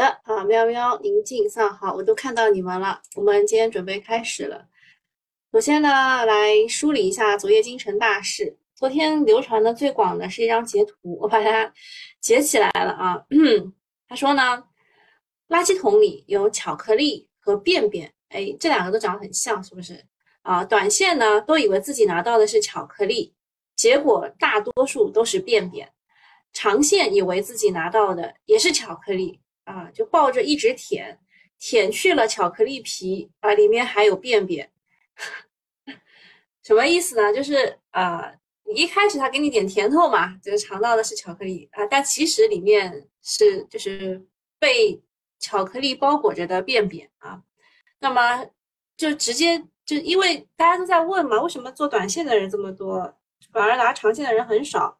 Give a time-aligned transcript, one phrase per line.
[0.00, 3.02] 的啊，喵喵，宁静上好，我都看到你们了。
[3.16, 4.66] 我们今天准备开始了。
[5.52, 8.56] 首先呢，来梳理一下昨夜京城大事。
[8.74, 11.70] 昨天流传的最广的是一张截图，我把它
[12.18, 13.22] 截起来了啊。
[14.08, 14.64] 他说呢，
[15.50, 20.02] 垃圾桶里有巧克力和便便，哎，这两个都长得很像，是不是？
[20.40, 23.34] 啊，短线呢都以为自己拿到的是巧克力，
[23.76, 25.92] 结果大多数都是便便。
[26.54, 29.40] 长线以为自己拿到的也是巧克力
[29.70, 31.16] 啊，就抱着一直舔，
[31.60, 34.68] 舔去了巧克力皮啊，里面还有便便，
[36.64, 37.32] 什么意思呢？
[37.32, 38.34] 就是啊，
[38.74, 44.20] 一开始他给你点甜头嘛，就是尝到的是巧克力啊，但其实里面是就是
[44.58, 45.00] 被
[45.38, 47.40] 巧克力包裹着的便便啊，
[48.00, 48.44] 那么
[48.96, 53.16] 就直接就因为大家都在问嘛，为什么做短线的人这么多，
[53.52, 54.99] 反而拿长线的人很少？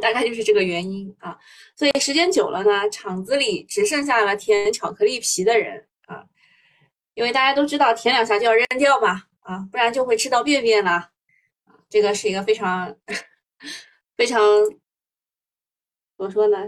[0.00, 1.38] 大概就是这个原因啊，
[1.74, 6.24] 所以时间久了呢，厂子里只剩下了舔巧克力皮的人啊，
[7.14, 11.10] 因为大家都知道舔两下就要扔掉嘛，啊，不然就会吃到便便了，啊，
[11.88, 12.94] 这个是一个非常
[14.16, 14.40] 非常
[16.16, 16.58] 怎么说呢，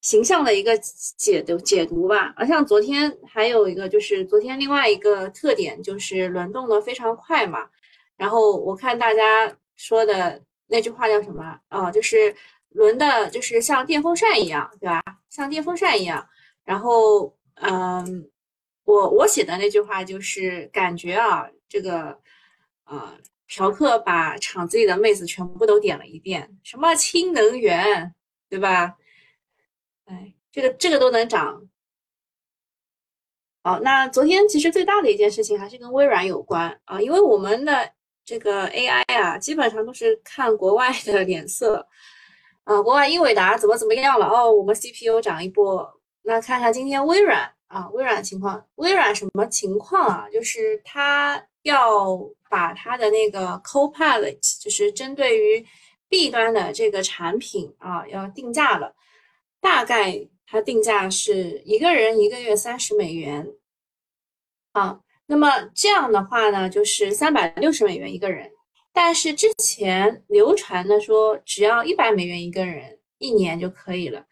[0.00, 2.32] 形象的一个解读解读吧。
[2.36, 7.68] 而像昨天还有一个就是昨天另外一个特点就是轮动的非常快嘛，
[8.16, 12.34] 然后我看大家说的那句话叫什么啊，就是。
[12.70, 15.02] 轮的就是像电风扇一样，对吧？
[15.28, 16.26] 像电风扇一样。
[16.64, 18.30] 然后，嗯，
[18.84, 22.16] 我我写的那句话就是感觉啊，这个，
[22.84, 28.14] 呃，嫖客把厂子里的妹子全部都点了一遍，什么氢能源，
[28.48, 28.96] 对吧？
[30.04, 31.66] 哎，这个这个都能涨。
[33.62, 37.92] 好，那昨天其实最大的一件事情还是跟微软有关啊，因为我们的
[38.24, 41.84] 这个 AI 啊，基本上都是看国外的脸色。
[42.64, 44.26] 啊，国外英伟达怎么怎么样了？
[44.26, 46.00] 哦，我们 CPU 涨一波。
[46.22, 50.28] 那看看今天微软啊，微软情况，微软什么情况啊？
[50.32, 55.66] 就是它要把它的那个 Copilot，就是针对于
[56.08, 58.94] B 端的这个产品啊，要定价了。
[59.60, 63.54] 大概它定价是一个人一个月三十美元。
[64.72, 68.52] 啊，那么这样的话呢，就是三百六十美元一个人。
[68.92, 74.24] 但是之前流传的说只要一百美元一个人一年就可以了，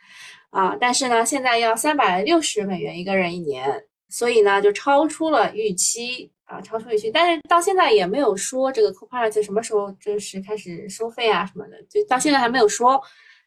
[0.51, 7.11] 啊，但是呢现在要三百六十美元一个人一年，所以呢就超出了预期啊，超出预期。
[7.11, 13.01] 但是到现在也没有说这个 Copilot 什么时候正式开始收费啊什么的，就到现在还没有说，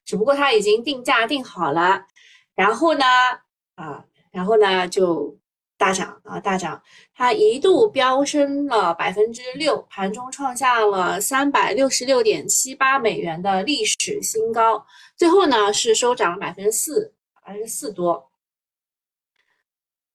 [0.06, 2.06] 只不过他已经定价定好了，
[2.56, 3.06] 然后呢，
[3.76, 5.38] 啊，然后呢就。
[5.82, 6.80] 大涨啊，大涨！
[7.22, 14.84] 它一度飙升了百分之六，盘中创下了三百六十六点七八美元的历史新高。
[15.16, 17.14] 最后呢是收涨百分之四，
[17.46, 18.32] 百分之四多。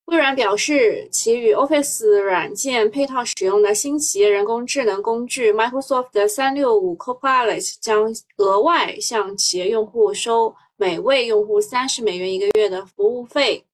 [0.06, 13.64] 微软表示，其与 Office 软件配套使用的新企业人工智能工具 Microsoft 三六五 Copilot 将额外向企业用户收每位用户三十美元一个月的服务费。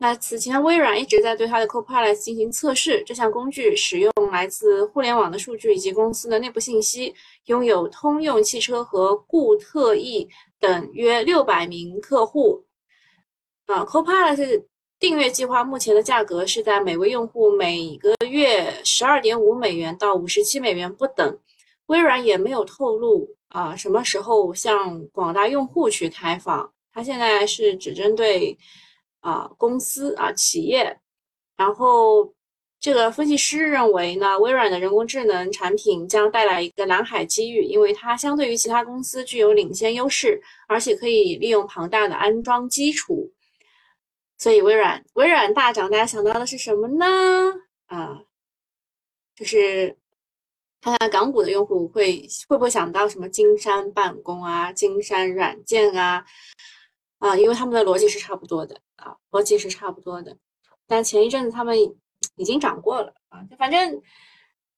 [0.00, 3.02] 那此前，微软一直在对它的 Copilot 进行测试。
[3.04, 7.12] 这项工具使用来自互联网的数据以及公司的内部信息，
[7.46, 10.28] 拥有通用汽车和固特异
[10.60, 12.64] 等约六百名客户。
[13.66, 14.62] 啊，Copilot
[15.00, 21.38] 订阅计划目前的价格是在每位用户每个月十二点五美元到五十七美元不等。
[21.86, 26.72] 微软也没有透露啊什么时候向广大用户去开放。
[26.92, 28.56] 它现在是只针对。
[29.20, 30.98] 啊，公司啊，企业，
[31.56, 32.32] 然后
[32.80, 43.32] 这个分析师认为呢，微软的人工智能产品将带来一个蓝海机遇，因为它相对于其他公司具有领先优势，而且可以利用庞大的安装基础。
[44.38, 47.04] 所以微软微软大涨，大家想到的是什么呢？
[47.86, 48.22] 啊，
[49.34, 49.96] 就是
[50.80, 56.24] 看看港股的用户会会不会想到什么金山办公啊，金山软件啊。
[57.18, 60.36] 啊，因为他们的逻辑是差不多的啊，逻辑是差不多的。
[60.86, 61.76] 但前一阵子他们
[62.36, 64.00] 已经涨过了啊，反正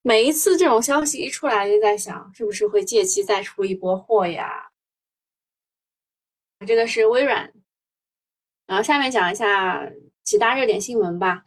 [0.02, 4.70] 每一次这种消息一出来，就在想是不是会借机再出一波货呀？
[6.66, 7.52] 这个是微软。
[8.66, 9.90] 然后下面讲一下
[10.24, 11.44] 其他热点新闻吧。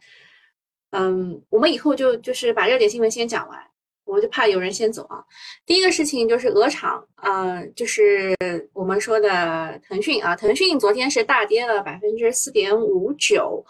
[0.90, 3.70] 嗯，我们以后就就是把热点新闻先讲完。
[4.04, 5.24] 我就怕有人先走啊。
[5.66, 8.36] 第一个事情就是鹅厂，呃，就是
[8.72, 10.36] 我们说的腾讯啊。
[10.36, 13.64] 腾讯昨天是大跌了百分之四点五九，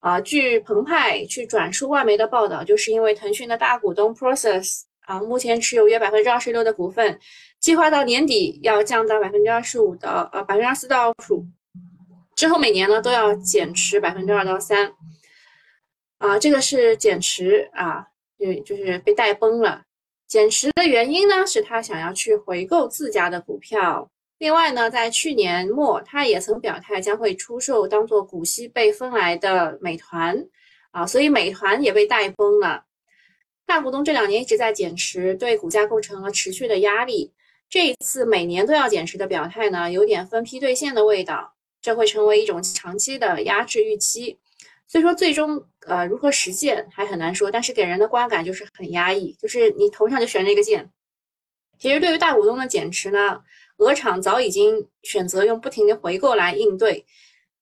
[0.00, 7.18] 啊，据澎湃去转述外媒的报道，就是因为腾讯的大股东 Process 啊，目前持有约百分之二十六的股份，
[7.60, 11.46] 计划到年底要降到百分之二十五的，呃，百分之二十四到二十五，
[12.36, 14.92] 之后每年呢都要减持百分之二到三，
[16.18, 18.06] 啊，这个是减持啊，
[18.62, 19.82] 就是被带崩了。
[20.26, 24.10] 减持的原因呢，是他想要去回购自家的股票。
[24.38, 30.44] 另外呢，在去年末，他也曾表态将会出售当做股息被分来的美团，
[30.90, 32.84] 啊，所以美团也被带崩了。
[33.64, 37.32] 大股东这两年一直在减持，对股价构成了持续的压力。
[37.70, 44.38] 这一次每年都要减持的表态呢，有点分批兑现的味道，这会成为一种长期的压制预期。
[44.86, 50.90] 所以说，最终呃如何实现还很难说，但是给人的观感就是很压抑，就是你头上就悬着一个剑。
[51.78, 53.40] 其实对于大股东的减持呢，
[53.78, 57.04] 鹅厂早已经选择用不停的回购来应对。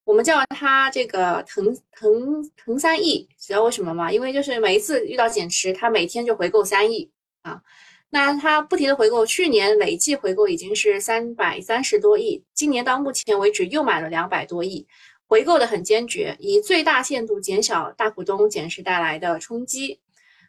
[0.04, 4.12] 我们叫它这个“腾腾腾三亿”，知道为什么吗？
[4.12, 7.08] 因为就是每一次遇到减持，它每天就回购三亿
[7.42, 7.62] 啊。
[8.10, 14.86] 那它不停的回购，去年累计回购已经是三百三十多亿，今年到目前为止又买了两百多亿，
[15.32, 19.98] 回购的很坚决，以最大限度减小大股东减持带来的冲击。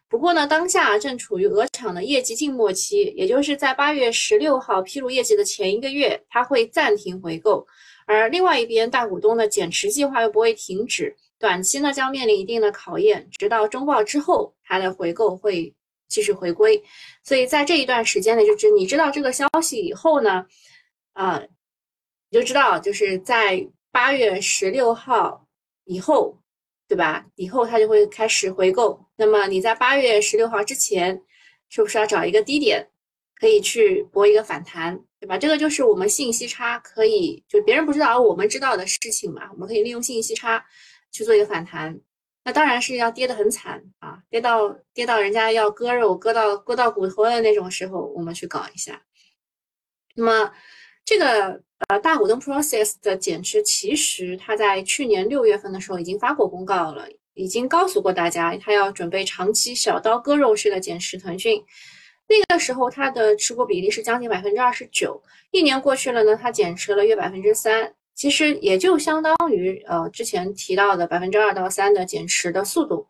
[0.09, 7.65] 不过呢，当下正处于鹅厂的业绩静默期，也就是在八月十六号披露业绩的前一个月，它会暂停回购。
[8.05, 15.73] 而另外一边，大股东的减持计划又不会停止，短期呢将面临一定的考验，直到中报之后，它的回购会
[16.09, 16.83] 继续回归。
[17.23, 20.45] 所以在这一段时间内，就是你知道这个消息以后呢，
[21.13, 21.41] 啊，
[22.29, 25.45] 你就知道就是在八月十六号
[25.85, 26.41] 以后，
[26.87, 27.23] 对吧？
[27.35, 28.99] 以后它就会开始回购。
[29.15, 31.21] 那么你在八月十六号之前，
[31.69, 32.89] 是不是要找一个低点，
[33.39, 34.99] 可以去博一个反弹？
[35.19, 35.37] 对吧？
[35.37, 39.47] 这个就是我们信息差可以，就别人不知道而我们知道的事情嘛。
[39.51, 40.65] 我们可以利用信息差
[41.11, 42.01] 去做一个反弹。
[42.43, 49.03] 那当然是要跌得很惨啊，跌到跌到人家要割肉、割到割到骨头的那种时候，我们去搞一下。
[50.15, 50.51] 那么
[51.05, 61.63] 这个呃大股东 Process 的减持，其实他在去年六月份的时候已经发过公告了，已经告诉过大家，他要准备长期小刀割肉式的减持腾讯。
[62.27, 65.21] 那个时候，他的持股比例是将近百分之二十九。
[65.51, 73.05] 一年过去了呢，他减持了约百分之三，其实也就相当于呃之前提到的百分之二到三的减持的速度。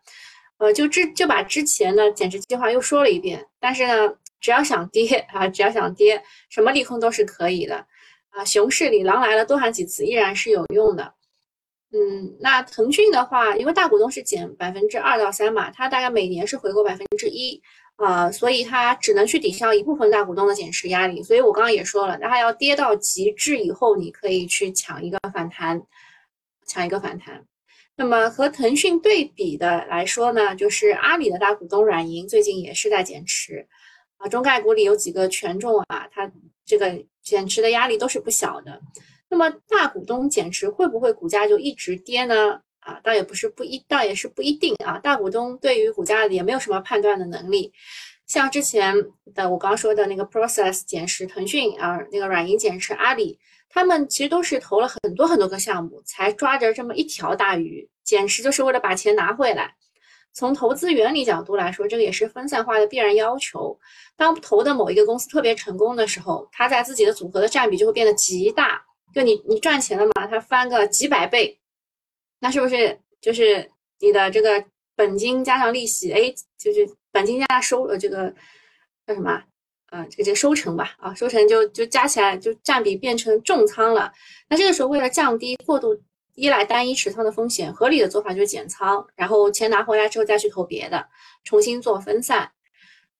[0.57, 3.45] 呃，就之就把之前的减持计划又说了一遍。
[3.59, 7.85] 但是呢，只要想跌啊，只要想跌，什么利空都是可以的
[8.33, 8.45] 啊。
[8.45, 11.13] 熊市里狼来了多喊几次，依然是有用的。
[11.91, 17.61] 嗯，那腾讯的话，因为大股东是减百分之二到三嘛，它大概每年是回购百分之一。
[17.95, 21.21] 啊，所以它只能去抵消一部分大股东的减持压力。
[21.21, 25.79] 所以我刚刚也说了，它要跌到极致以后，你可以去抢一个反弹，
[26.65, 27.45] 抢一个反弹。
[27.95, 33.67] 那么和腾讯对比的来说呢，就是阿里的大股东软银最近也是在减持。
[34.23, 36.31] 啊，中概股里有几个权重啊，它
[36.65, 38.79] 这个减持的压力都是不小的。
[39.29, 42.61] 那么大股东减持会不会股价就一直跌呢？
[42.79, 44.97] 啊，倒也不是不一，倒也是不一定啊。
[44.99, 47.73] 大股东对于股价也没有什么判断的能力。
[48.27, 48.95] 像之前
[49.35, 53.37] 的我刚说的那个 Process 减持腾讯啊，那个软银减持阿里，
[53.69, 57.89] 他们其实都是投了很多很多个项目，才抓着这么一条大鱼。
[58.03, 59.75] 减持就是为了把钱拿回来。
[60.33, 63.79] 从投资原理角度来说，这个也是分散化的必然要求。
[64.17, 68.83] 当投的某一个公司特别成功的时候，它在自己的组合的占比就会变得极大。
[69.13, 71.59] 就你你赚钱了嘛，它翻个几百倍。
[72.39, 73.69] 那是不是就是
[73.99, 74.65] 你的这个
[74.95, 78.33] 本金加上利息，哎，就是本金加上收呃这个
[79.05, 79.31] 叫什么
[79.87, 80.03] 啊？
[80.09, 84.11] 这个这收成吧，啊，收成就就加起来就占比变成重仓了。
[84.49, 85.95] 那这个时候为了降低过度
[86.33, 91.07] 依赖单一持仓的风险，合理的做法就是减仓，然后钱拿回来之后再去投别的，
[91.43, 92.51] 重新做分散。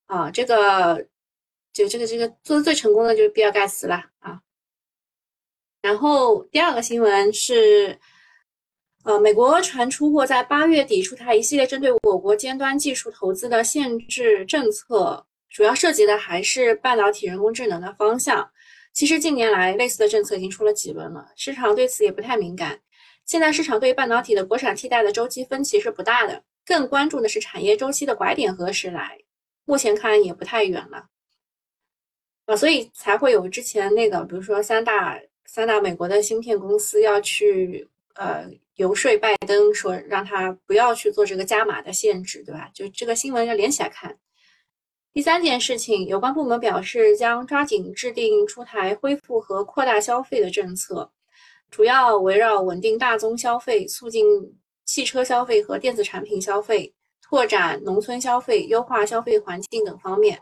[0.05, 1.05] 啊，这个
[1.71, 4.39] 就这个这个做的最成功的就是比尔盖茨了啊。
[5.81, 7.99] 然后第二个新闻是。
[9.05, 18.49] 呃，美国传出过在八月底出台一系列针对我国尖端技术投资的限制政策，主要涉及的还是半导体、人工智能的方向。
[18.93, 22.79] 其实近年来类似的政策已经出了几轮了，市场对此也不太敏感。
[23.25, 29.19] 现在市场对于半导体的国产替代的周期分歧是不大的，更关注的是产业周期的拐点何时来。
[29.65, 31.07] 目前看也不太远了。
[32.45, 38.49] 啊，所以才会有之前那个，比如说三大三大美国的芯片公司要去呃。
[38.77, 42.71] 游说拜登说让他不要去做这个加码的限制，对吧？
[42.73, 44.17] 就这个新闻要连起来看。
[45.13, 51.11] 第三件事情，有关部门表示将抓紧制定出台恢复和扩大消费的政策，
[51.73, 54.23] 主要围绕稳定大宗消费、促进
[54.85, 60.39] 汽车消费和电子产品消费、拓展农村消费、优化消费环境等方面。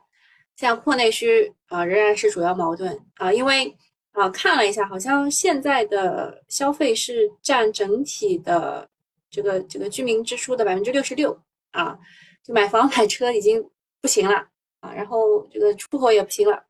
[0.57, 3.73] 像扩内需啊，仍然是主要矛盾啊，因为
[4.11, 8.85] 啊，看了一下，好像现在的消费是占整体的
[9.29, 11.97] 这个这个居民支出的百分之六十六啊，
[12.43, 13.65] 就买房买车已经
[14.01, 14.35] 不行了
[14.81, 16.61] 啊，然后这个出口也不行了。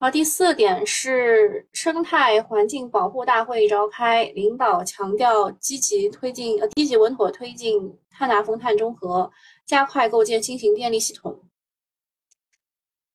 [0.00, 9.28] 好，第四点是生态环境保护大会召开，领导强调积极推进呃积极稳妥推进碳达峰碳中和，
[9.66, 11.42] 加快构建新型电力系统。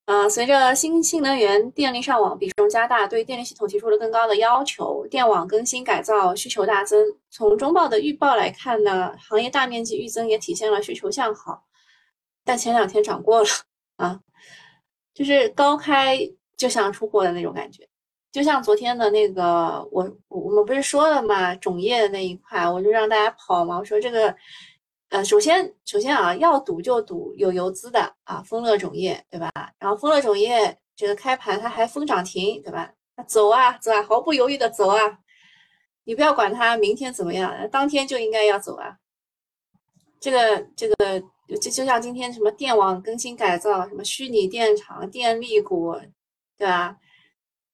[0.04, 7.16] 啊，随着新新能源电力上网比重加大，对电力系统提出了更高的要求，电网更新改造需求大增。
[7.30, 11.64] 从中报的预报来看呢，行业大面积预增也体现了需求向好，
[12.44, 13.48] 但前两天涨过了
[13.96, 14.20] 啊，
[15.14, 16.30] 就是高开。
[16.64, 17.86] 就像出货的那种感觉，
[18.32, 23.78] 就像昨天的那个，我我们不是说了嘛，种业的那一块，我就让大家跑嘛。
[23.78, 24.34] 我说这个，
[25.10, 29.52] 呃，首先首先啊，要赌就赌有游资的啊，丰乐种业对吧？
[29.78, 32.94] 然后丰乐种业这个开盘它还封涨停对吧？
[33.28, 34.96] 走啊走啊，毫不犹豫的走啊，
[36.06, 38.96] 你不要管它明天怎么样，当天就应该要走啊。
[40.22, 40.96] 这个这个
[41.50, 45.94] 就就像今天什么电网更新改造，什么虚拟电厂、电力股。
[46.58, 46.98] 对吧？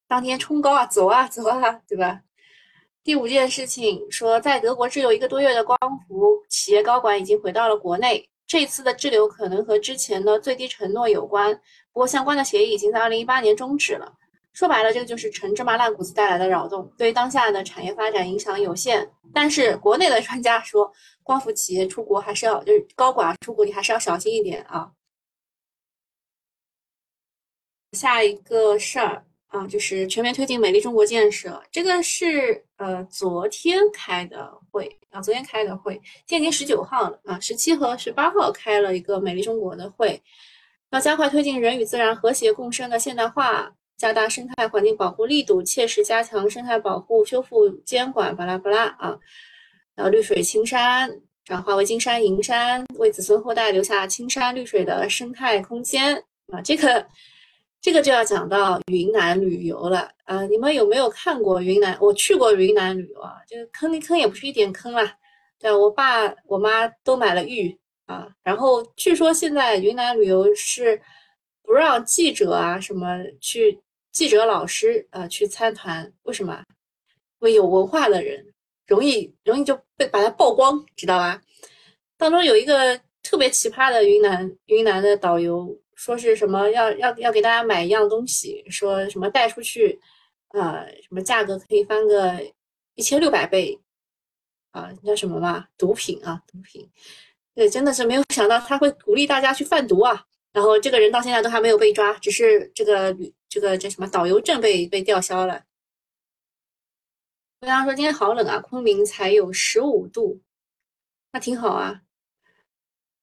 [0.08, 2.22] 当天冲高啊，走啊，走啊，对吧？
[3.04, 8.30] 第五件事情说，在德国滞留一个多月的光伏企业高管已经回到了国内。
[8.48, 11.54] 这次的滞留可能和之前的最低承诺有关，
[11.94, 14.12] 不过相关的协议已经在二零一八年终止了。
[14.54, 19.08] 说白了，这个就是陈芝麻烂谷子带来的扰动，对当下的产业发展影响有限。
[19.34, 24.92] 但是国内的专家说，光伏企业出国还是要，就是高管出国你还是要小心一点啊。
[27.94, 31.60] 下一个事儿啊，就是全面推进美丽中国建设。
[31.72, 35.96] 这个是呃昨天开的会啊，昨天开的会，
[36.28, 40.22] 今天已经十九号了啊，十七和十八号开了一个美丽中国的会，
[40.92, 49.18] 要加快推进人与自然和谐共生的现代化，加大生态环境保护力度，切实加强生态保护修复监管，巴拉巴拉啊，
[49.96, 51.10] 然后绿水青山
[51.44, 56.16] 转化为金山银山，为子孙后代留下青山绿水的生态空间
[56.52, 57.08] 啊，这个。
[57.82, 60.44] 这个就要讲到云南旅游了啊！
[60.48, 61.98] 你们有没有看过云南？
[62.02, 65.16] 我去过云南旅游啊，这个坑坑也不是一点坑啦。
[65.58, 67.74] 对我爸我妈都买了玉
[68.06, 68.28] 啊。
[68.44, 71.02] 然后据说现在云南旅游是
[71.64, 73.08] 不让记者啊什么
[73.40, 73.80] 去，
[74.12, 76.62] 记者老师啊去参团，为什么？
[77.40, 78.46] 因为有文化的人
[78.88, 81.42] 容易容易就被把它曝光，知道吧？
[82.18, 85.80] 当中有一个特别奇葩的云南云南的导游。
[86.00, 90.00] 说是什么要要要给大家买一样东西，说什么带出去，
[90.54, 92.42] 呃，什么价格可以翻个
[92.96, 93.78] 一千六百倍，
[94.72, 95.68] 啊，叫什么嘛？
[95.78, 96.90] 毒品啊，毒品，
[97.54, 100.26] 对，真的是没有想到他会鼓励大家去贩毒啊。
[100.54, 103.14] 然后这个人到现在都还没有被抓，只是这个
[103.50, 105.66] 这个叫什么导游证被被吊销了。
[107.60, 110.40] 跟大家说今天好冷啊，昆明才有十五度，
[111.34, 112.04] 那挺好啊，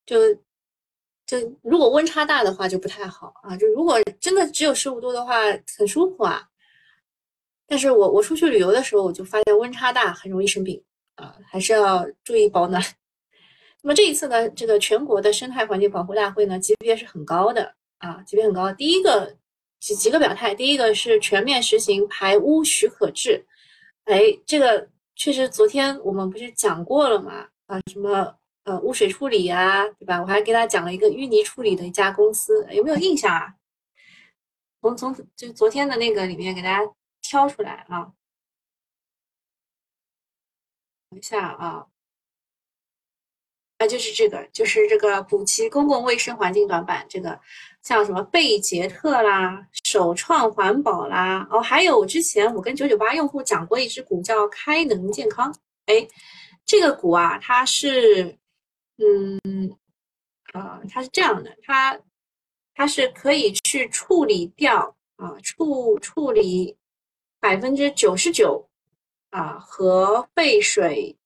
[0.05, 0.15] 就。
[1.27, 5.43] 就如果温差大的话就不太好啊，就如果真的只有十五度的话
[5.77, 6.49] 很舒服啊。
[7.67, 10.81] 但是我我出去旅游的时候我就发现温差大很容易生病
[11.17, 12.81] 啊，还是要注意保暖。
[13.83, 18.73] 那么这一次呢，这个全国的生态环境保护大会呢，级别是很高的啊，级别很高。
[18.75, 19.37] 第一个
[19.81, 23.45] 几几个表态，第一个是全面实行排污许可制，
[24.05, 27.49] 哎，这个确实昨天我们不是讲过了吗？
[27.67, 28.33] 啊，什么？
[28.67, 30.21] 呃，污水处理啊，对吧？
[30.21, 33.55] 我还给他讲了一个淤泥处理的一家公司，有没有印象啊？
[34.83, 36.93] 从从就昨天的那个里面给大家
[37.23, 38.13] 挑出来啊，
[41.11, 41.87] 等一下啊，
[43.79, 47.39] 啊，就是这个，就是这个补齐公共卫生环境短板，这个
[47.83, 55.55] 像什么贝杰特啦、首创环保啦，哦，还有之前我跟九九八用户讲过一只股叫开能健康，
[55.85, 56.05] 哎，
[56.65, 58.37] 这个股啊，它是。
[58.99, 59.77] 嗯，
[60.53, 62.01] 啊，它是这样的，它
[62.75, 66.77] 它是可以去处理掉啊，处处理
[67.39, 68.69] 百分之九十九
[69.31, 71.17] 啊核废水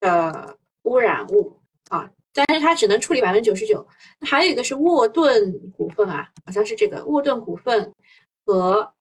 [0.00, 3.86] 的污染物啊，但是它只能处理百分之九十九。
[4.20, 7.94] 还有一个是沃顿股份啊，好像是这个沃顿股份
[8.44, 8.92] 和。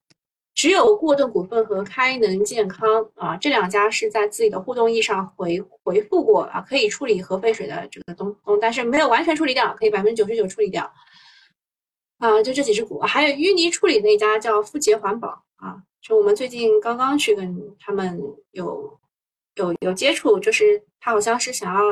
[0.55, 10.89] 只有沃顿股份和开能健康啊，这两家是在自己的互动易上回回复过啊，可以处理核废水的这个东东，但是没有完全处理掉，可以百分之九十九处理掉
[12.19, 12.41] 啊。
[12.43, 18.99] 就这几只股，还有淤泥处理那家叫富杰环保啊，就我们最近刚刚去跟他们有
[19.55, 21.91] 有有接触，就是他好像是想要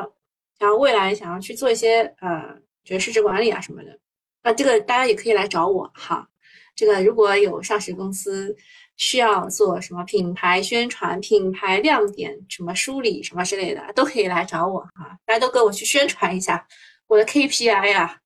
[0.59, 3.97] 想要未来想要去做一些呃，就是市值管理啊什么的，
[4.43, 6.27] 那这个大家也可以来找我哈。
[6.75, 8.55] 这个如果有上市公司
[8.97, 15.17] 需要做什么品牌宣传、品牌亮点、什么梳理什么之类的，都可以来找我啊！
[15.25, 16.67] 大家都跟我去宣传一下
[17.07, 18.19] 我的 KPI 呀！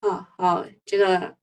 [0.00, 1.34] 啊，好，这个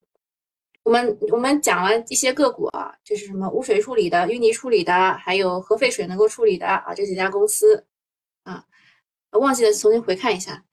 [0.84, 7.86] 我们我们讲了一些个股啊，就是什么污水处理的、淤泥处理的，还有核废水能够处理的啊，这几家公司
[8.44, 8.64] 啊，
[9.32, 10.64] 忘记了重新回看一下。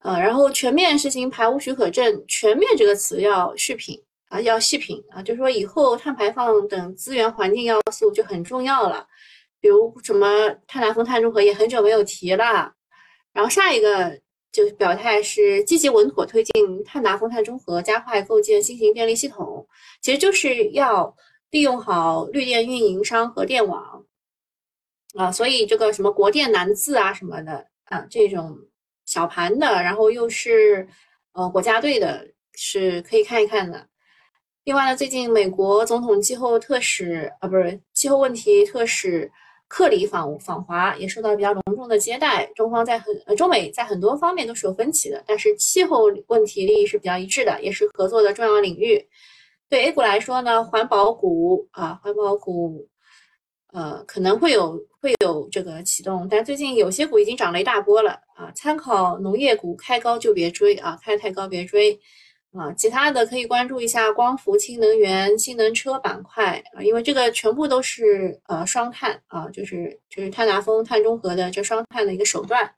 [0.00, 4.02] 呃，然后全面实行排污许可证，全面这个词要细品
[4.32, 9.06] 啊，要细品啊，就是说以后碳排放等资源环境要素就很重要了，
[9.60, 12.72] 比如什么碳达峰、碳中和也很久没有提了。
[13.34, 14.18] 然后下一个
[14.50, 19.68] 就表态是积极稳妥推进碳达峰、碳中和，加快构建新型电力系统，
[20.00, 21.14] 其实就是要
[21.50, 24.02] 利用好绿电运营商和电网
[25.14, 28.58] 啊，所以这个什么国电南自啊什么的啊这种。
[29.04, 30.88] 小盘的，然后又是
[31.32, 33.86] 呃国家队的，是可以看一看的。
[34.64, 39.30] 另外呢，最近美国总统气候特使啊，不是气候问题特使
[39.66, 42.46] 克里访访华，也受到比较隆重的接待。
[42.54, 49.04] 中方在很呃中美在很多方面都是有分歧的，但是气候问题利益是比较一致的，也是合作的重要领域。
[49.68, 52.88] 对 A 股来说呢，环保股啊，环保股。
[53.72, 58.52] 呃，可能会有会有这个启动，但最近有些股已经涨了一大波了啊。
[58.54, 61.98] 参考农业股开高就别追啊，开太高别追
[62.52, 62.72] 啊。
[62.74, 72.74] 其他的可以关注一下光伏、氢能源、新能车板块啊，因为这个全部都是呃双碳啊，就是就是碳达峰、碳中和的这双碳的一个手段。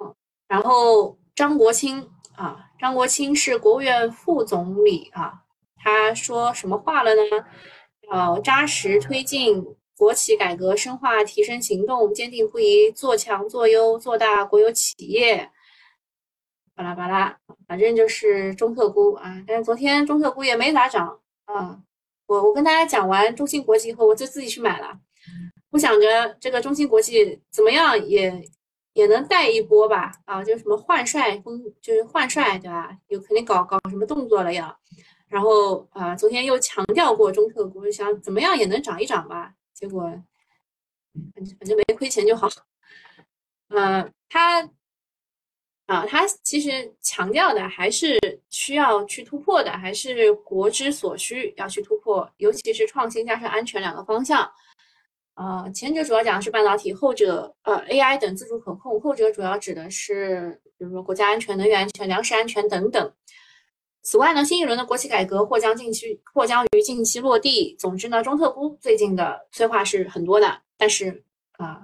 [0.00, 0.14] 嗯，
[0.48, 5.42] 然后张国清啊，张国清是国务院副总理啊，
[5.76, 7.22] 他说什么话了呢？
[8.12, 9.64] 要扎实推进
[9.96, 15.50] 国企改革，深化提升行动，坚定不移做强做优做大国有企业。
[16.76, 19.42] 巴拉巴拉，反正就是中特估啊。
[19.46, 21.80] 但是昨天中特估也没咋涨啊。
[22.26, 24.98] 我我跟大家讲完中芯国际以后，我就自己去买了。
[25.70, 28.42] 我想着这个中芯国际怎么样也
[28.94, 32.96] 也能带一波吧啊，就什么换帅风，就是换帅对吧？
[33.08, 34.76] 有肯定搞搞什么动作了要。
[35.28, 39.52] 然后啊，昨天又强调过中特估，想怎么样也能涨一涨吧。
[39.74, 40.02] 结果
[41.34, 42.48] 反正反正没亏钱就好。
[43.68, 44.68] 呃，他
[45.86, 48.18] 啊，他其实强调的还是
[48.50, 54.50] 需要去突破的，还是国之所需要去突破，尤其是创新加上安全两个方向。
[55.34, 63.12] 啊，前者主要讲的是半导体，后者呃 AI 等自主可控，后者主要指的是比如说国家安全、能源安全、粮食安全等等。
[64.02, 67.76] 此外呢，新一轮的国企改革或将近期或将于近期落地。
[67.78, 71.22] 总之呢，中特估最近的催化是很多的，但是
[71.58, 71.82] 啊，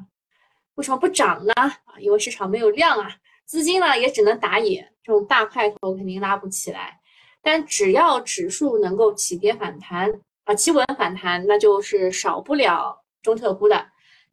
[0.77, 1.53] 为什么不涨呢？
[1.55, 3.11] 啊，因为市场没有量啊，
[3.53, 6.99] 资金呢也只能打野，这种大块头肯定拉不起来。
[7.43, 10.11] 但只要指数能够起跌反弹
[10.45, 13.87] 啊，企稳反弹，那就是少不了中特估的。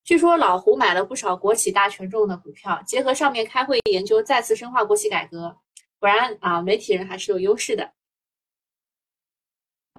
[0.05, 5.53] 据说老胡买了不少国企大权重的股票，结合上面开会研究，再次深化国企改革。
[5.99, 7.91] 果然啊，媒体人还是有优势的。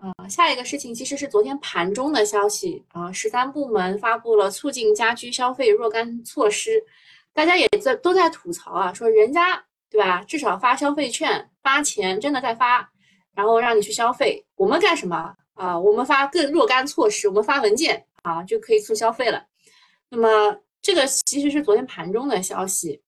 [0.01, 6.83] 啊，下一个事情其实是昨天盘中的消息啊，十三部门发布了促进家居消费若干措施，
[7.33, 12.91] 大家也在都在吐槽啊，说人家对吧，至少发消费券发钱真的在发，
[13.35, 15.79] 然后让你去消费，我们干什么啊？
[15.79, 19.45] 我们发更若干措施，我们发文件啊就可以促消费了。
[20.09, 23.03] 那么这个其实是昨天盘中的消息。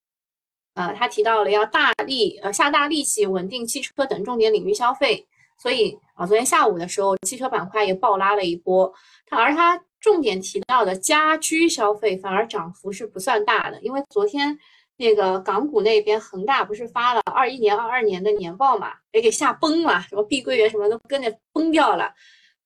[0.74, 5.26] 呃，他提到了要大力呃下大力气稳定汽车等重点领域消费，
[5.58, 8.92] 所以啊，昨天下午的时候，汽车板块也暴拉了一波。
[9.26, 14.58] 他而他重点提到的家居消费反而涨幅是不算大的，因为昨天
[14.96, 22.12] 那个港股那边恒大不是发了二一年、二二年的年报嘛，也给吓崩了，什么碧桂园什么都跟着崩掉了。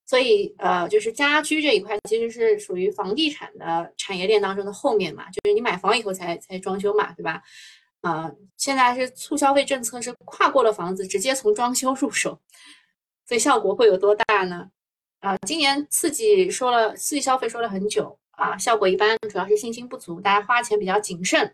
[0.06, 7.42] 所以呃，就是家居这一块其实是属于房地产的产业链当中的后面嘛，就是你买房以后才才装修嘛，对吧？
[8.02, 12.40] 啊，现在是促消费政策，是跨过了房子，直接从装修入手，
[13.26, 14.68] 所以效果会有多大呢？
[15.26, 21.52] 啊，今年刺激说了，刺激消费说了很久啊，效果一般，主要是信心不足，大家花钱比较谨慎，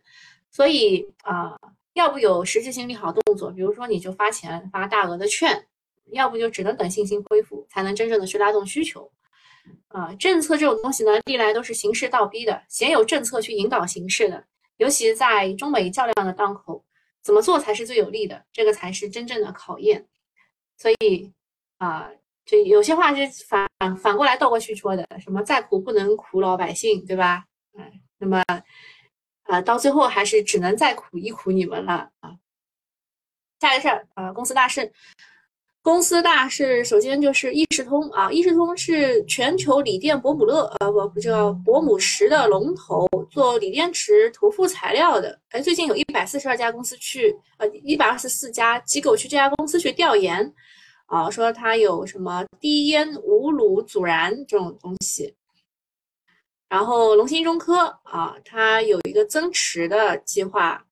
[0.51, 1.59] 所以啊，
[1.95, 5.67] 要不有实质性利好动作，比如说你就发钱发大额的券，
[6.11, 9.11] 要不就只能等信心恢复，才能真正的去拉动需求。
[9.89, 14.45] 啊，政策这种东西呢，历来都是形势倒逼的，先有政策去引导形势的。
[14.77, 16.85] 尤其在中美较量的当口，
[17.23, 18.45] 怎么做才是最有利的？
[18.53, 20.07] 这个才是真正的考验。
[20.77, 21.33] 所以
[21.79, 22.11] 啊，
[22.45, 27.45] 就有些话是反反过来倒过去说的，什么再苦不能苦老百姓，对吧？
[27.79, 28.43] 哎，那么
[29.45, 32.35] 啊，到最后还是只能再苦一苦你们了啊。
[33.61, 34.93] 下一个事儿啊，公司大事，
[35.83, 45.41] 公司大事首先就是易士通啊，易士通是全球锂电伯姆勒呃不不叫伯姆石的龙头，做锂电池涂覆材料的。
[45.51, 50.53] 哎，最近有一百四十二家公司去呃一百二十四家机构去这家公司去调研
[51.13, 55.37] 啊，说它有什么低烟无卤阻燃这种东西。
[56.71, 60.87] 然后龙芯中科啊，它有一个增持的计划。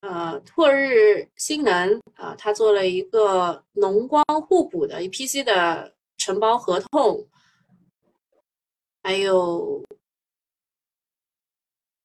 [0.00, 7.28] 呃，拓日新能啊，它做了一个农光互补的 EPC 的承包合同，
[9.02, 9.84] 还有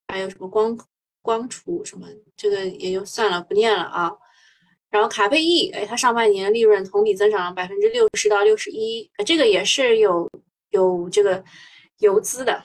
[0.09, 0.77] 还有什么光
[1.21, 4.11] 光储什么，这个也就算了，不念了啊。
[4.89, 10.29] 然后卡贝易，哎，它上半年利润同比增长了百分之六十到六十一，这个也是有
[10.69, 11.43] 有这个
[11.99, 12.63] 游资的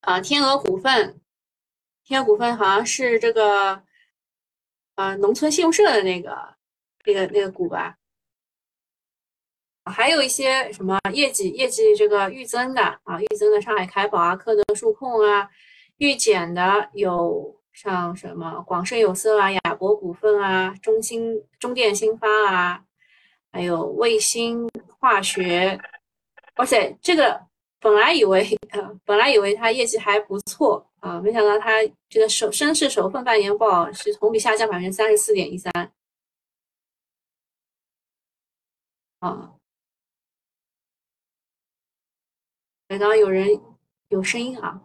[0.00, 0.20] 啊。
[0.20, 1.20] 天鹅股份，
[2.04, 3.82] 天鹅股份好像是这个。
[4.98, 6.36] 啊，农村信用社的那个、
[7.06, 7.96] 那个、那个股吧，
[9.84, 15.48] 还有一些什么业绩、业绩这个预增的啊，预增的上海凯宝啊、科德数控啊，
[15.98, 22.84] 预减的有像什么广盛有色啊、亚博股份啊、中兴、中电新发啊，
[23.52, 25.78] 还有卫星化学，
[26.56, 27.40] 哇塞，这个
[27.78, 30.84] 本来以为呃，本来以为它业绩还不错。
[30.98, 31.74] 啊，没想到它
[32.08, 35.72] 这个首深市首份半年报是同比下降百分之三十四点一三。
[39.20, 39.54] 啊，
[42.88, 43.48] 刚刚有人
[44.08, 44.82] 有声音啊。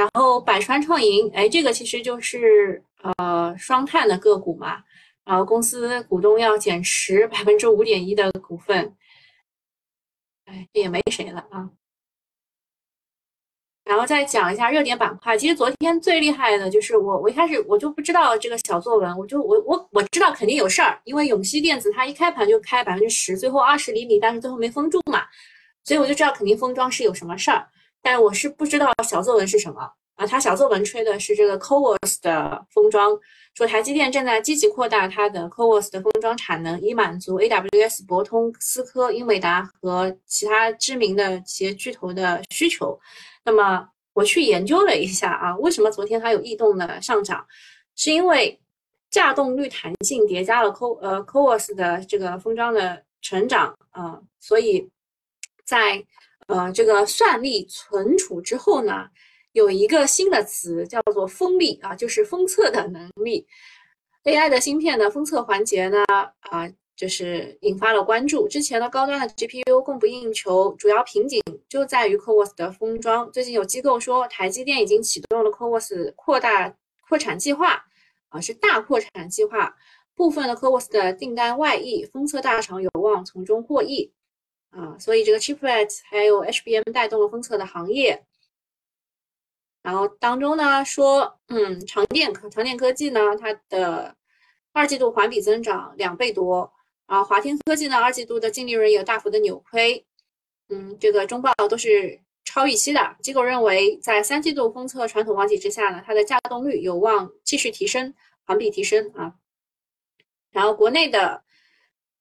[0.00, 4.82] 然后百川创盈，哎，这个其实就是呃双碳的个股嘛。
[5.26, 8.96] 然后公司股东要减持百分之五点一的股份，
[10.46, 11.68] 哎，这也没谁了啊。
[13.84, 15.36] 然后再讲一下热点板块。
[15.36, 25.26] 其实昨天最厉害的就是我，我一开始我就不知道这个小作文，我就我我我知道肯定有事儿，因为永熙电子它一开盘就开百分之十，最后二十厘米，但是最后没封住嘛，
[25.84, 27.68] 所以我就知道肯定封装是有什么事儿。
[28.02, 29.80] 但我是不知道小作文是什么
[30.14, 30.26] 啊？
[30.26, 33.18] 它小作文吹的是这个 CoWoS 的封装，
[33.54, 42.98] 说台积电正在积极扩大它的 CoWoS 的封装产能，以满足 AWS、博通、思科、英伟达和其他知名的企业巨头的需求。
[43.44, 47.46] 那么我去研究了一下啊，为什么昨天它有异动的上涨？
[47.96, 48.58] 是因为
[49.10, 54.88] 架动率弹性叠加了 Co 呃 CoWoS 的这个封装的成长啊，所以
[55.64, 56.02] 在
[56.50, 59.08] 呃这个算力存储之后呢，
[59.52, 63.46] 有一个新的词叫做封力啊，就是封测的能力。
[64.24, 66.04] AI 的芯片的封测环节呢
[66.40, 66.70] 啊。
[66.96, 68.46] 就是引发了关注。
[68.46, 73.32] 之前的高端的 GPU 供不应求，主要瓶颈就在于 CoWoS 的封装。
[73.32, 76.76] 最近有机构说，台积电已经启动了 CoWoS 扩大
[77.08, 77.82] 扩产计划，
[78.28, 79.74] 啊，是大扩产计划。
[80.14, 84.12] 部分的 CoWoS 的订单外溢，封测大厂有望从中获益，
[84.70, 88.24] 啊，所以这个 Chiplet 还有 HBM 带动了封测的行业。
[89.82, 94.14] 然后当中呢说，嗯，长电科长电科技呢，它的
[94.72, 96.72] 二季度环比增长两倍多。
[97.06, 100.06] 啊，华天科技呢，二季度的净利润有大幅的扭亏，
[100.68, 103.16] 嗯，这个中报都是超预期的。
[103.20, 109.34] 机构认为，在三季度封测传统旺季之下呢，它的稼动率有望继续提升，环比提升啊。
[110.52, 111.42] 然后国内的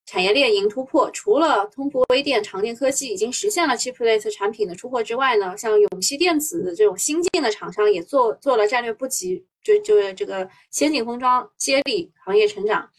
[0.10, 12.90] 产业链迎突破，除了通富微电、长电科技已经实现了 Chiplet 产品的出货之外呢，像永熙电子这种新进的厂商也做做了战略布局，就就这个先进封装接力行业成长。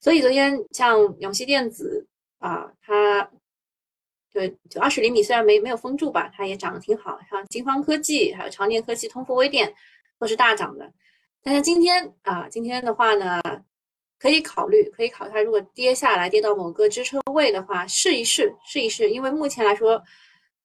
[0.00, 2.06] 所以昨天像永熙电子
[2.38, 3.28] 啊，它
[4.32, 7.18] 对就二十厘米虽然没没有封住吧，它也涨得挺好。
[7.28, 9.74] 像金方科技、还有长电科技、通富微电
[10.20, 10.92] 都是大涨的。
[11.42, 13.40] 但是今天啊，今天的话呢，
[14.20, 19.10] 可以考虑，可以考虑它如果跌下来，跌到某个支撑位的话，试一试，试一试。
[19.10, 20.02] 因为目前来说，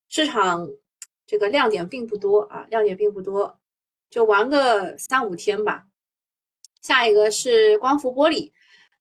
[0.10, 0.68] 市场
[1.26, 3.58] 这个亮点并不多啊，亮点并不多，
[4.10, 5.86] 就玩个三五天吧。
[6.82, 8.52] 下一个是光伏玻璃。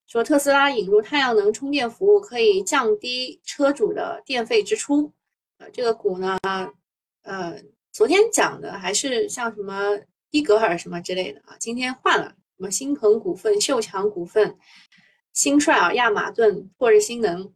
[0.07, 5.11] 说特斯拉引入太阳能充电服务可以降低车主的电费支出，
[5.57, 6.37] 呃，这个股呢，
[7.23, 7.59] 呃，
[7.91, 14.57] 昨天讲的还是像什么伊格尔什么之类的啊，今天换了什么新鹏股份、秀强股份、
[15.33, 17.53] 新帅尔、亚马顿、拓日新能、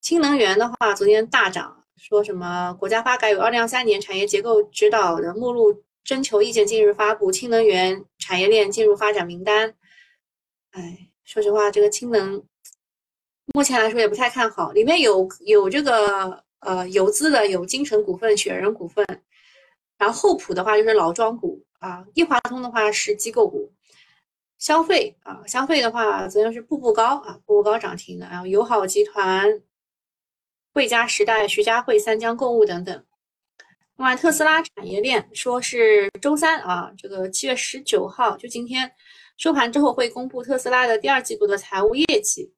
[0.00, 9.74] 氢能源的话，昨天大涨，说什么国家发改委二零二三年产业结构指导的目录征求意见近日发布，氢能源产业链进入发展名单，
[10.70, 11.04] 哎。
[11.24, 12.42] 说实话，这个氢能
[13.52, 14.72] 目前来说也不太看好。
[14.72, 19.06] 里面有有这个呃游资的，有金城股份、雪人股份，
[19.98, 23.70] 然后厚普的话就是老庄股啊，易华通的话是机构股。
[24.58, 29.62] 消费啊，消费的话，昨天是步步高啊，步步高涨停的，然后友好集团、
[30.74, 33.04] 惠佳时代、徐家汇、三江购物等等。
[33.96, 38.90] 另外，特斯拉产业链说是周三啊，这个七月十九号，就今天
[39.36, 42.52] 收盘之后会公布特斯拉的第二季度的财务业绩。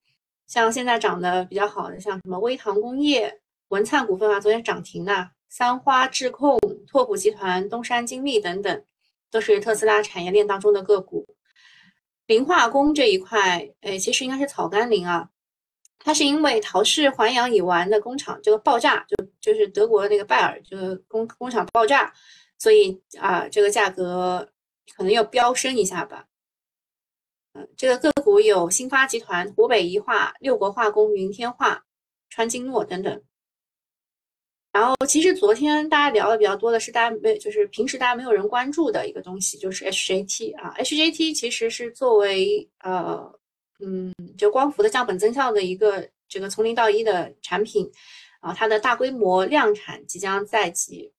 [0.47, 8.85] 像现在涨得比较好的，像什么微糖工业、文灿股份啊，昨天涨停的，三花智控、拓普集团、东山精密等等，
[9.31, 11.27] 都是特斯拉产业链当中的个股。
[12.31, 15.29] 磷化工这一块，哎，其实应该是草甘膦啊。
[15.99, 22.15] 它是因为陶氏环氧乙烷的工厂这个爆炸，就就是德国那个拜耳这个工工厂爆炸，
[22.57, 24.49] 所以啊，这个价格
[24.97, 26.27] 可能要飙升一下吧。
[27.55, 31.85] 嗯，这个个股有新发集团、湖北宜化、六国化工、云天化、
[32.29, 33.23] 川金诺等等。
[34.73, 43.33] 然后，其实昨天大家聊的比较多的是大家没，就是平时大家没有人关注的一个东西，就是 HJT 啊，HJT 其实是作为呃。
[43.83, 47.91] 嗯，就光伏的降本增效的一个这个从零到一的产品，
[48.41, 51.11] 啊，它的大规模量产即将在即，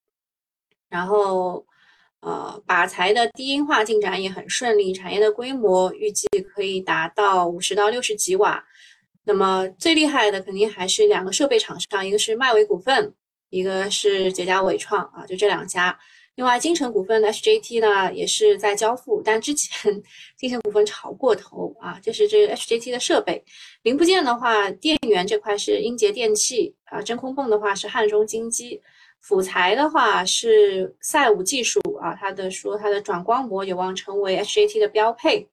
[0.88, 1.66] 然后
[2.20, 8.64] 呃，靶材的低音化进展也很顺利，产业的规模预计可以达到五十到六十几瓦。
[9.24, 13.12] 那么最厉害的肯定还是两个设备厂商，一个是迈维股份，
[13.52, 15.96] 一个是捷佳伟创啊，就这两家。
[16.36, 20.02] 另外，金城股份的 HJT 呢也是在交付，但之前
[20.38, 23.44] 金城股份炒过头啊，这是这 HJT 的设备。
[23.82, 28.80] 零部件的话，电源这块是英杰电器啊，真空泵的话是汉中金机，
[29.20, 35.46] 辅材的话是赛武技术啊，它的说它的转光膜有望成为 HJT 的标配，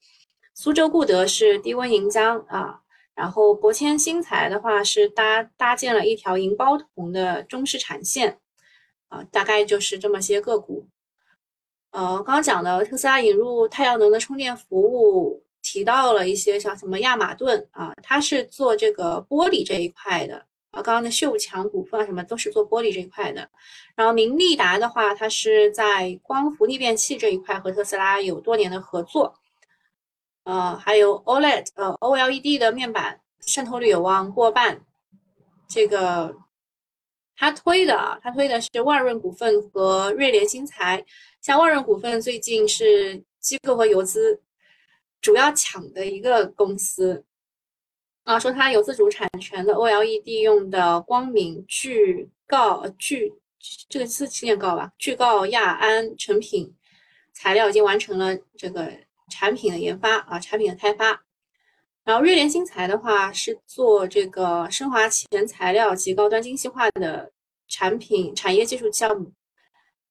[0.53, 2.79] 苏州固德是低温银浆啊，
[3.19, 8.39] 然后博谦新材的话是搭搭建了一条银包铜的中式产线。
[9.09, 10.87] 啊，大概就是这么些个股。
[11.89, 20.35] 呃，刚刚讲的特斯拉引入太阳能的充电服务，提到了一些像什么亚马顿啊，它是做这个玻璃这一块的
[20.69, 20.79] 啊。
[20.83, 23.49] 刚刚的秀强股份啊，什么都是做玻璃这一块的。
[23.95, 29.33] 然后明利达的话，它是在光伏逆变器这一块和特斯拉有多年的合作。
[30.49, 34.81] 呃，还有 OLED 呃 OLED 的面板渗透率有望过半，
[35.67, 36.35] 这个。
[37.41, 41.05] 他推的啊，他推的是万润股份和瑞联新材。
[41.39, 44.41] 像万润股份最近是机构和游资
[45.21, 47.23] 主要抢的一个公司
[48.25, 53.31] 啊，说它有自主产权的 OLED 用的光敏聚锆聚，
[53.87, 56.75] 这个字念锆吧，聚锆亚胺成品
[57.31, 58.91] 材料已经完成了这个
[59.29, 61.23] 产品的研发啊，产品的开发。
[62.03, 67.31] 然后瑞联新材的话是做这个升华前材料及高端精细化的
[67.67, 69.31] 产品产业技术项目。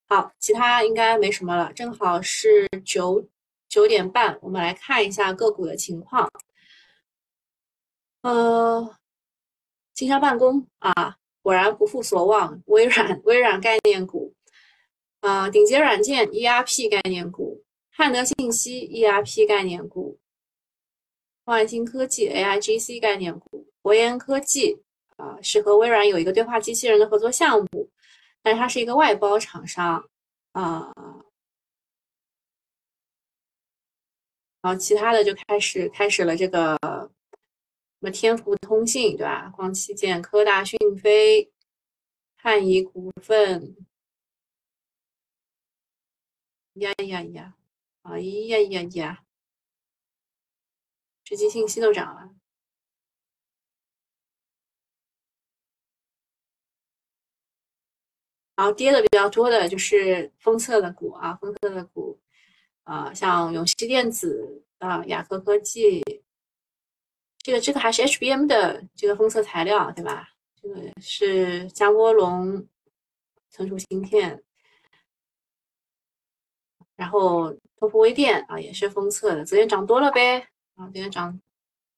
[0.08, 1.72] 好，其他应该没什么了。
[1.72, 3.28] 正好是九
[3.68, 6.30] 九点半，我们来看一下个股的情况。
[8.22, 8.96] 呃，
[9.92, 14.34] 金山办公啊，果然不负所望，微软微软概念股，
[15.20, 17.64] 啊，顶杰软件 ERP 概念股，
[17.98, 20.20] 汉德信息 ERP 概念股。
[21.46, 24.80] 万兴科技 AIGC 概念股，博研科技
[25.16, 27.90] 啊，是和微软有一个对话机器人的合作项目，
[28.40, 30.08] 但是它是一个外包厂商
[30.52, 30.94] 啊。
[34.62, 37.10] 然后其他的就开始开始了这个什
[37.98, 39.50] 么天福通信对吧？
[39.56, 41.50] 光器件、科大讯飞、
[42.36, 43.76] 汉仪股份，
[46.74, 47.54] 呀呀呀，
[48.10, 49.24] 哎呀呀呀！
[51.24, 52.34] 实际信息都涨了，
[58.56, 62.18] 然后跌的比较多的就是封测的股啊，封测的股
[62.84, 66.02] 啊，像永熙电子啊、雅科科技，
[67.38, 70.30] 这个这个还是 HBM 的这个封测材料对吧？
[70.60, 72.66] 这个是加涡龙
[73.50, 74.42] 存储芯片，
[76.96, 80.48] 然后托福微电啊也是封测的，昨天涨多了呗。
[80.74, 81.40] 啊，今天涨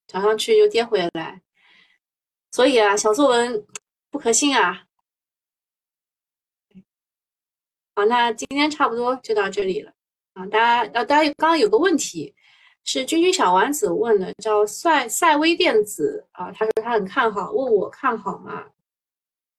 [0.07, 1.41] 涨上去又跌回来，
[2.51, 3.67] 所以啊，小作文
[4.11, 4.87] 不可信啊。
[7.95, 9.93] 好，那今天差不多就到这里了
[10.35, 10.47] 啊。
[10.47, 12.35] 大家啊，大家刚刚有个问题
[12.85, 18.67] 是君君小丸子问的，叫赛赛微电子啊，他说他很看好，问我看好吗？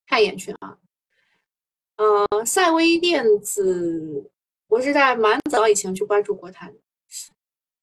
[0.08, 0.78] 看一眼去啊。
[1.98, 4.32] 呃，赛微电子，
[4.72, 6.74] 我是在蛮早以前就关注过它的。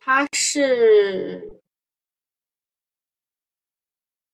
[0.01, 1.47] 它是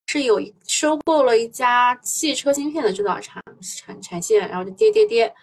[0.06, 5.34] 是有收购了一家汽车芯片的制造厂产产线，然后就跌跌跌，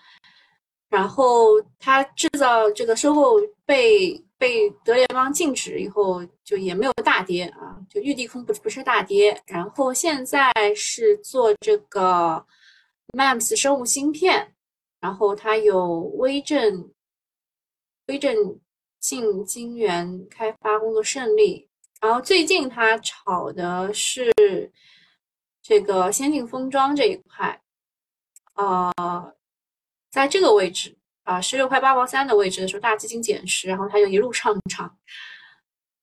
[0.88, 9.38] 然后它制造这个收购被被德联邦禁止以后，就也没有大跌啊，就玉帝空不不是大跌。
[9.46, 12.46] 然后现在是做这个
[13.10, 14.54] MEMS 生物芯片，
[15.02, 16.90] 然后它有微正
[18.12, 18.60] 微正
[19.00, 21.70] 进晶圆开发工作顺利。
[22.02, 24.34] 然后最近它炒的是
[25.62, 27.62] 这个先进封装这一块，
[28.56, 29.34] 呃，
[30.10, 30.98] 在这个位置。
[31.24, 34.98] 啊，十六块八毛三的位置的时候，大基金减持，然后它就一路上涨。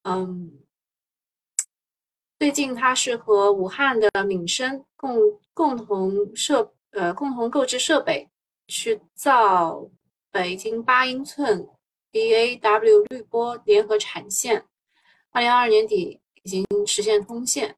[0.05, 0.61] 嗯，
[2.39, 5.19] 最近它是和武汉的闽生共
[5.53, 8.31] 共同设呃共同购置设备，
[8.69, 9.91] 去造
[10.31, 11.69] 北京八英寸
[12.13, 14.65] BAW 滤波联合产线，
[15.31, 17.77] 二零二二年底已经实现通线。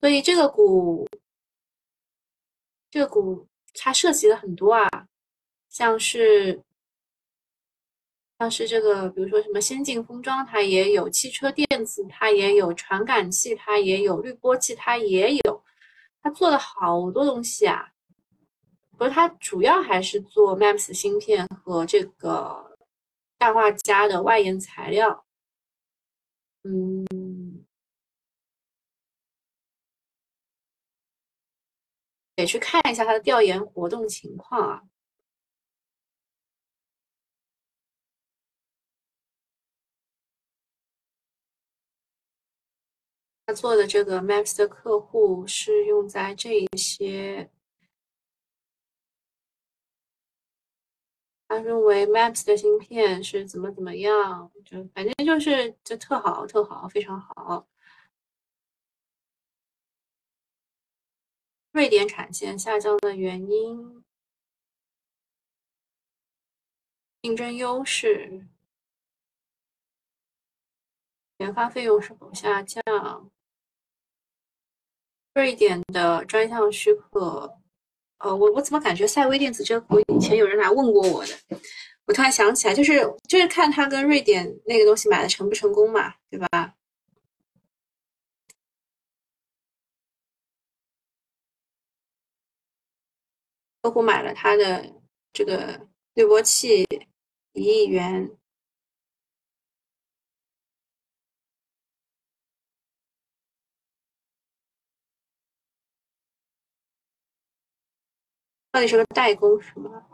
[0.00, 1.08] 所以这个股，
[2.90, 4.88] 这个股它涉及了很多啊。
[5.68, 6.62] 像是
[8.38, 15.64] 像是这个，比如说什么先进封装，它也有汽车电子，它也有传感器，它也有滤波器，它也有，
[16.20, 17.88] 它做了好多东西啊。
[18.98, 22.71] 不是它主要还是做 MAPS 芯片和这个
[23.42, 25.24] 氮化镓的外延材料。
[26.64, 27.04] 嗯，
[32.36, 34.82] 得去看一下他的调研活动情况啊。
[43.46, 47.50] 他做的这个 Maps 的客户是用在这一些，
[51.52, 57.68] 他认为 Maps 的芯片是怎么怎么样，就反正就是就特好特好，非常好。
[61.72, 64.02] 瑞典产线下降的原因，
[67.20, 68.46] 竞争优势。
[71.36, 73.30] 研发费用是否下降？
[75.34, 77.58] 瑞典的专项许可，
[78.22, 81.32] 呃，我我怎么感觉赛威电子这个股以前有人来问过我的？
[82.06, 86.74] 我突然想起来，就是就是看他跟瑞典那个东西买的成不成功嘛，对吧？
[93.82, 94.92] 客户买了他的
[95.32, 96.86] 这个滤波器
[97.54, 98.30] 一亿元。
[108.72, 110.08] 到底是个代工是吗？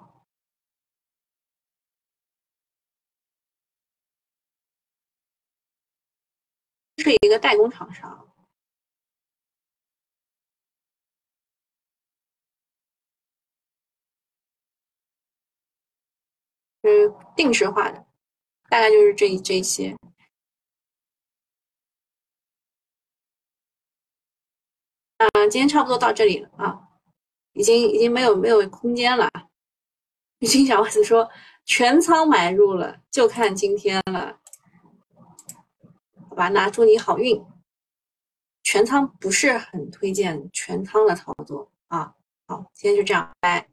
[6.96, 8.28] 是一个代工厂商，
[16.82, 18.04] 是定制化的，
[18.68, 19.96] 大概就是这这些。
[25.18, 26.87] 嗯，今天差不多到这里了啊。
[27.58, 29.28] 已经已经没有没有空间了，
[30.46, 31.28] 金小王子说
[31.64, 34.38] 全仓买入了，就看今天了，
[36.30, 37.44] 好吧，那祝你好运。
[38.62, 42.14] 全仓不是很推荐全仓的操作啊，
[42.46, 43.68] 好，今天就这样，拜。